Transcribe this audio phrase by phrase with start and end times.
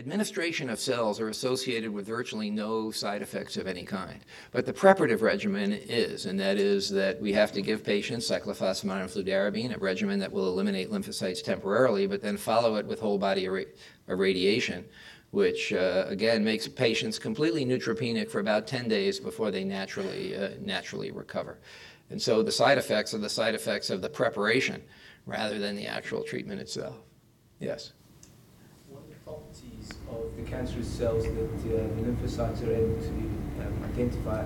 [0.00, 4.20] administration of cells are associated with virtually no side effects of any kind.
[4.50, 9.02] But the preparative regimen is, and that is that we have to give patients cyclophosphamide
[9.02, 13.18] and fludarabine, a regimen that will eliminate lymphocytes temporarily, but then follow it with whole
[13.18, 13.46] body
[14.08, 14.86] irradiation,
[15.32, 20.48] which uh, again makes patients completely neutropenic for about 10 days before they naturally, uh,
[20.62, 21.58] naturally recover.
[22.08, 24.82] And so the side effects are the side effects of the preparation
[25.26, 26.96] rather than the actual treatment itself.
[27.58, 27.92] Yes?
[30.10, 33.08] Of the cancerous cells that uh, the lymphocytes are able to
[33.60, 34.44] um, identify.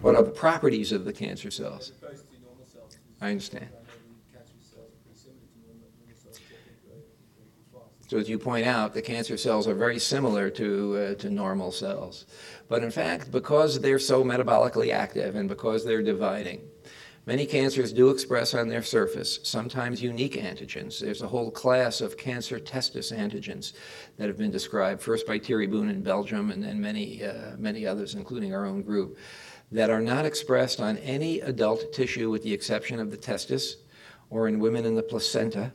[0.00, 1.92] What are the properties of the cancer cells?
[3.20, 3.68] I understand.
[8.08, 11.70] So as you point out, the cancer cells are very similar to, uh, to normal
[11.70, 12.24] cells.
[12.66, 16.62] But in fact, because they're so metabolically active and because they're dividing,
[17.28, 20.98] Many cancers do express on their surface sometimes unique antigens.
[20.98, 23.74] There's a whole class of cancer testis antigens
[24.16, 27.86] that have been described, first by Thierry Boon in Belgium and then many, uh, many
[27.86, 29.18] others, including our own group,
[29.70, 33.76] that are not expressed on any adult tissue with the exception of the testis
[34.30, 35.74] or in women in the placenta,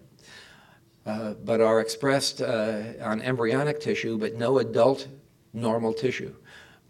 [1.05, 5.07] uh, but are expressed uh, on embryonic tissue, but no adult
[5.53, 6.33] normal tissue.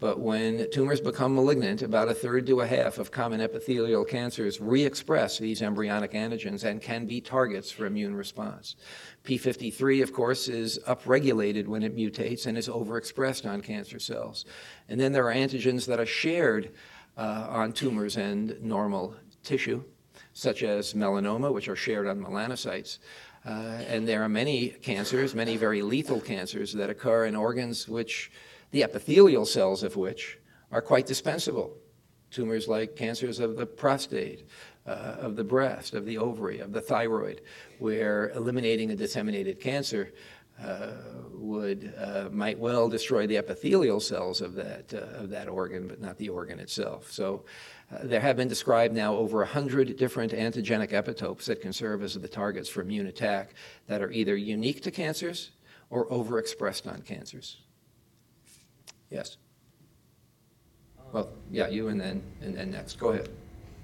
[0.00, 4.60] But when tumors become malignant, about a third to a half of common epithelial cancers
[4.60, 8.76] re express these embryonic antigens and can be targets for immune response.
[9.24, 14.44] P53, of course, is upregulated when it mutates and is overexpressed on cancer cells.
[14.88, 16.72] And then there are antigens that are shared
[17.16, 19.84] uh, on tumors and normal tissue,
[20.32, 22.98] such as melanoma, which are shared on melanocytes.
[23.46, 28.32] Uh, and there are many cancers, many very lethal cancers, that occur in organs which
[28.74, 30.36] the epithelial cells of which
[30.72, 31.76] are quite dispensable.
[32.32, 34.48] Tumors like cancers of the prostate,
[34.84, 37.40] uh, of the breast, of the ovary, of the thyroid,
[37.78, 40.12] where eliminating a disseminated cancer
[40.60, 40.90] uh,
[41.30, 46.00] would uh, might well destroy the epithelial cells of that uh, of that organ, but
[46.00, 47.10] not the organ itself.
[47.10, 47.44] So.
[47.92, 52.14] Uh, there have been described now over 100 different antigenic epitopes that can serve as
[52.14, 53.52] the targets for immune attack
[53.88, 55.50] that are either unique to cancers
[55.90, 57.58] or overexpressed on cancers.
[59.10, 59.36] Yes.
[61.12, 62.98] Well, yeah, you and then, and then next.
[62.98, 63.28] Go ahead.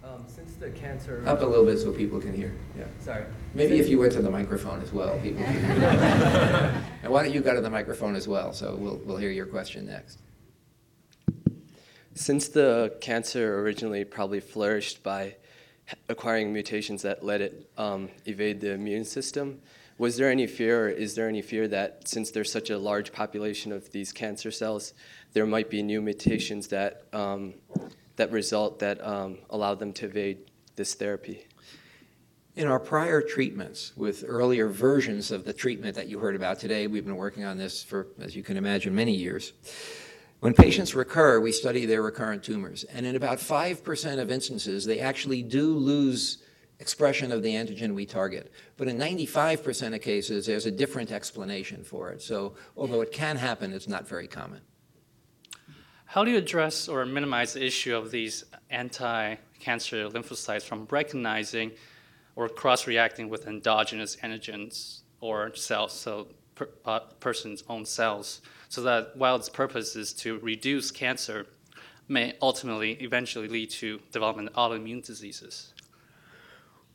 [0.03, 1.23] Um, since the cancer.
[1.27, 2.53] Up a little bit so people can hear.
[2.77, 2.87] Yeah.
[2.99, 3.25] Sorry.
[3.55, 5.81] Maybe if you went to the microphone as well, people can hear.
[7.03, 8.53] and why don't you go to the microphone as well?
[8.53, 10.19] So we'll, we'll hear your question next.
[12.15, 15.37] Since the cancer originally probably flourished by
[16.09, 19.61] acquiring mutations that let it um, evade the immune system,
[20.01, 23.13] was there any fear, or is there any fear that since there's such a large
[23.13, 24.95] population of these cancer cells,
[25.35, 27.53] there might be new mutations that, um,
[28.17, 30.39] that result that um, allow them to evade
[30.75, 31.47] this therapy?
[32.57, 36.87] In our prior treatments with earlier versions of the treatment that you heard about today,
[36.87, 39.53] we've been working on this for, as you can imagine, many years.
[40.39, 42.85] When patients recur, we study their recurrent tumors.
[42.85, 46.39] And in about 5% of instances, they actually do lose
[46.81, 48.51] expression of the antigen we target.
[48.77, 52.23] But in 95% of cases, there's a different explanation for it.
[52.23, 54.63] So although it can happen, it's not very common.
[56.07, 61.71] How do you address or minimize the issue of these anti-cancer lymphocytes from recognizing
[62.35, 69.17] or cross-reacting with endogenous antigens or cells, so per, uh, person's own cells, so that
[69.17, 71.47] while its purpose is to reduce cancer,
[72.09, 75.75] may ultimately eventually lead to development of autoimmune diseases?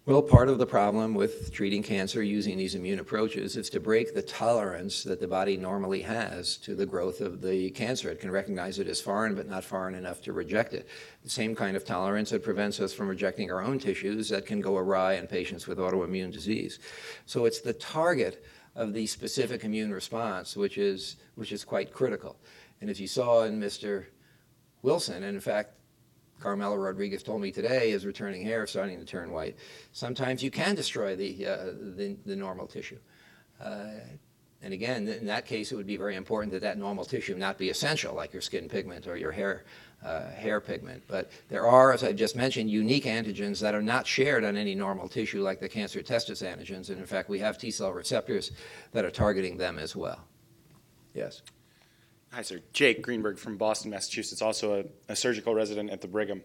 [0.08, 4.14] Well, part of the problem with treating cancer using these immune approaches is to break
[4.14, 8.12] the tolerance that the body normally has to the growth of the cancer.
[8.12, 10.88] It can recognize it as foreign, but not foreign enough to reject it.
[11.24, 14.62] The same kind of tolerance that prevents us from rejecting our own tissues that can
[14.62, 16.78] go awry in patients with autoimmune disease.
[17.26, 18.46] So it's the target
[18.76, 22.38] of the specific immune response which is, which is quite critical.
[22.80, 24.06] And as you saw in Mr.
[24.84, 25.72] Wilson, and in fact,
[26.40, 29.56] Carmelo Rodriguez told me today is returning hair starting to turn white.
[29.94, 31.66] Sometimes you can destroy the, uh,
[31.96, 33.00] the, the, normal tissue.
[33.62, 33.92] Uh,
[34.62, 37.58] and again, in that case, it would be very important that that normal tissue not
[37.58, 39.64] be essential, like your skin pigment or your hair,
[40.04, 41.04] uh, hair pigment.
[41.08, 44.74] But there are, as I just mentioned, unique antigens that are not shared on any
[44.74, 46.90] normal tissue, like the cancer testis antigens.
[46.90, 48.52] And in fact, we have T cell receptors
[48.92, 50.26] that are targeting them as well.
[51.14, 51.44] Yes.
[52.36, 52.60] Hi, sir.
[52.74, 56.44] Jake Greenberg from Boston, Massachusetts, also a, a surgical resident at the Brigham.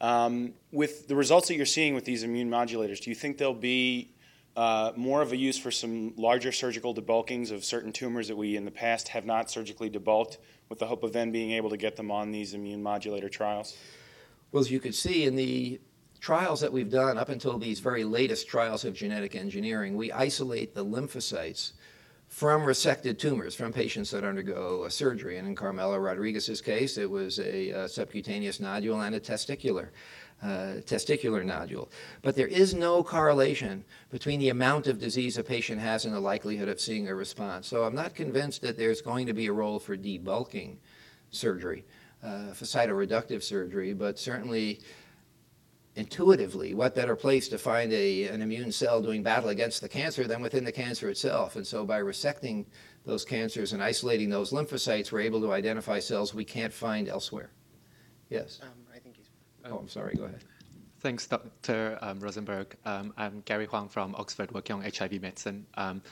[0.00, 3.54] Um, with the results that you're seeing with these immune modulators, do you think there'll
[3.54, 4.10] be
[4.56, 8.56] uh, more of a use for some larger surgical debulkings of certain tumors that we
[8.56, 10.38] in the past have not surgically debulked,
[10.70, 13.76] with the hope of then being able to get them on these immune modulator trials?
[14.50, 15.80] Well, as you can see in the
[16.18, 20.74] trials that we've done up until these very latest trials of genetic engineering, we isolate
[20.74, 21.74] the lymphocytes
[22.28, 25.38] from resected tumors, from patients that undergo a surgery.
[25.38, 29.88] And in Carmelo Rodriguez's case, it was a, uh subcutaneous nodule and a testicular.
[30.40, 31.90] Uh, testicular nodule.
[32.22, 36.20] But there is no correlation between the amount of disease a patient has and the
[36.20, 37.66] likelihood of seeing a response.
[37.66, 40.76] So I'm not convinced that there's going to be a role for debulking
[41.32, 41.84] surgery,
[42.22, 44.80] uh, for cytoreductive surgery, but certainly
[45.96, 50.24] intuitively, what better place to find a, an immune cell doing battle against the cancer
[50.24, 51.56] than within the cancer itself?
[51.56, 52.66] And so by resecting
[53.04, 57.50] those cancers and isolating those lymphocytes, we're able to identify cells we can't find elsewhere.
[58.30, 58.60] Yes.
[58.62, 59.30] Um, I think he's.
[59.64, 60.14] Oh, I'm sorry.
[60.14, 60.44] Go ahead.
[61.00, 61.98] Thanks, Dr.
[62.02, 62.76] Um, Rosenberg.
[62.84, 65.66] Um, I'm Gary Huang from Oxford, working on HIV medicine.
[65.74, 66.02] Um,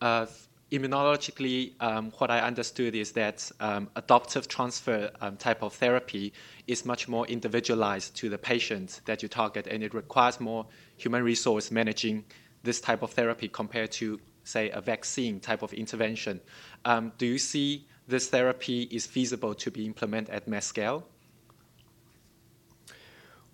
[0.00, 0.26] uh,
[0.70, 6.32] immunologically, um, what I understood is that um, adoptive transfer um, type of therapy
[6.66, 11.24] is much more individualized to the patient that you target, and it requires more human
[11.24, 12.24] resource managing
[12.62, 16.40] this type of therapy compared to, say, a vaccine type of intervention.
[16.84, 21.06] Um, do you see this therapy is feasible to be implemented at mass scale?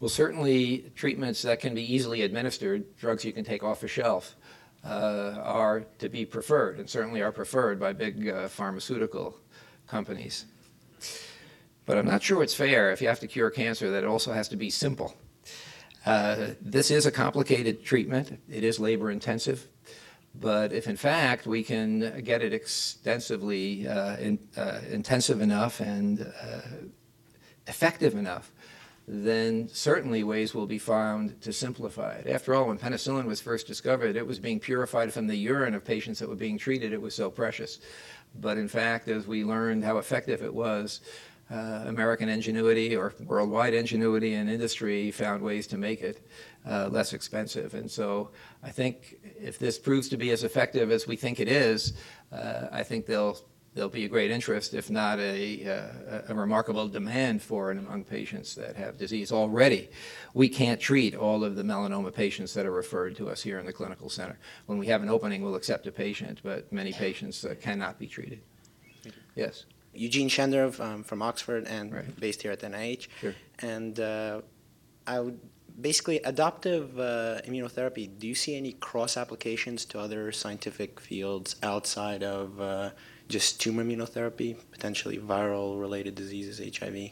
[0.00, 4.36] Well, certainly treatments that can be easily administered, drugs you can take off a shelf,
[4.87, 9.37] uh, are to be preferred, and certainly are preferred by big uh, pharmaceutical
[9.87, 10.47] companies.
[11.85, 14.33] But I'm not sure it's fair if you have to cure cancer that it also
[14.33, 15.15] has to be simple.
[16.05, 18.41] Uh, this is a complicated treatment.
[18.49, 19.67] It is labor intensive.
[20.41, 26.21] But if in fact we can get it extensively uh, in, uh, intensive enough and
[26.21, 26.61] uh,
[27.67, 28.53] effective enough,
[29.08, 32.26] then certainly ways will be found to simplify it.
[32.26, 35.85] After all, when penicillin was first discovered, it was being purified from the urine of
[35.85, 36.93] patients that were being treated.
[36.93, 37.79] It was so precious.
[38.41, 41.00] But in fact, as we learned how effective it was,
[41.50, 46.26] uh, American ingenuity or worldwide ingenuity and industry found ways to make it
[46.69, 47.75] uh, less expensive.
[47.75, 48.31] And so
[48.64, 51.93] I think if this proves to be as effective as we think it is,
[52.32, 53.38] uh, I think they'll
[53.76, 58.05] there'll be a great interest, if not a, uh, a remarkable demand for it among
[58.05, 59.31] patients that have disease.
[59.31, 59.90] Already,
[60.32, 63.67] we can't treat all of the melanoma patients that are referred to us here in
[63.67, 64.38] the clinical center.
[64.64, 68.06] When we have an opening, we'll accept a patient, but many patients uh, cannot be
[68.06, 68.40] treated.
[69.34, 69.67] Yes.
[69.93, 72.20] Eugene Shenderov um, from Oxford and Right.
[72.20, 73.08] based here at the NIH.
[73.20, 73.34] Sure.
[73.58, 74.40] And uh,
[75.06, 75.38] I would
[75.78, 78.19] basically adoptive uh, immunotherapy.
[78.19, 82.90] Do you see any cross applications to other scientific fields outside of uh,
[83.28, 87.11] just tumor immunotherapy, potentially viral related diseases, HIV?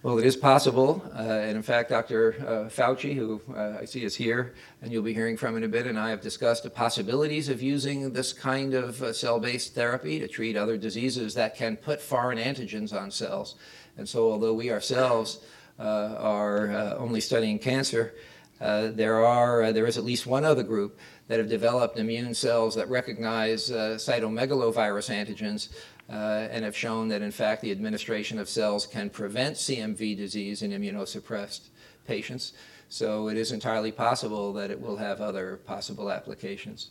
[0.00, 2.36] Well, it is possible, uh, and in fact, Dr.
[2.38, 5.68] Uh, Fauci, who uh, I see is here, and you'll be hearing from in a
[5.68, 10.20] bit, and I have discussed the possibilities of using this kind of uh, cell-based therapy
[10.20, 13.56] to treat other diseases that can put foreign antigens on cells.
[13.96, 15.40] And so, although we ourselves
[15.80, 18.14] uh, are uh, only studying cancer,
[18.60, 22.34] uh, there are uh, there is at least one other group that have developed immune
[22.34, 25.68] cells that recognize uh, cytomegalovirus antigens
[26.10, 30.62] uh, and have shown that, in fact, the administration of cells can prevent CMV disease
[30.62, 31.68] in immunosuppressed
[32.06, 32.54] patients.
[32.88, 36.88] So it is entirely possible that it will have other possible applications.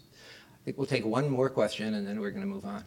[0.54, 2.84] I think we'll take one more question and then we're going to move on.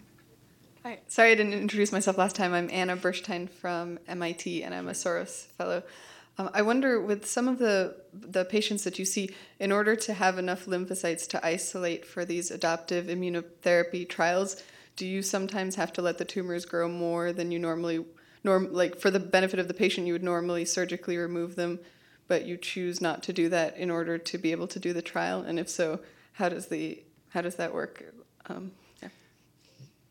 [0.84, 1.00] Hi.
[1.08, 2.54] Sorry I didn't introduce myself last time.
[2.54, 5.82] I'm Anna Bershteyn from MIT, and I'm a Soros Fellow.
[6.40, 10.14] Um, I wonder, with some of the the patients that you see, in order to
[10.14, 14.62] have enough lymphocytes to isolate for these adoptive immunotherapy trials,
[14.96, 18.06] do you sometimes have to let the tumors grow more than you normally
[18.42, 21.78] norm like for the benefit of the patient you would normally surgically remove them,
[22.26, 25.02] but you choose not to do that in order to be able to do the
[25.02, 25.42] trial?
[25.42, 26.00] And if so,
[26.32, 28.02] how does the how does that work?
[28.46, 28.72] Um.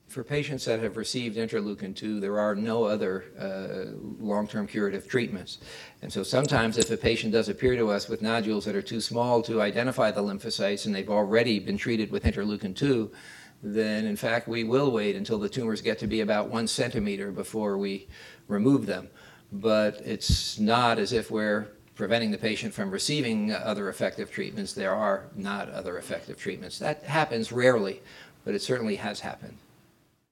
[0.09, 5.07] For patients that have received interleukin 2, there are no other uh, long term curative
[5.07, 5.59] treatments.
[6.01, 9.01] And so sometimes, if a patient does appear to us with nodules that are too
[9.01, 13.11] small to identify the lymphocytes and they've already been treated with interleukin 2,
[13.61, 17.31] then in fact we will wait until the tumors get to be about one centimeter
[17.31, 18.07] before we
[18.47, 19.09] remove them.
[19.51, 24.73] But it's not as if we're preventing the patient from receiving other effective treatments.
[24.73, 26.79] There are not other effective treatments.
[26.79, 28.01] That happens rarely,
[28.43, 29.57] but it certainly has happened.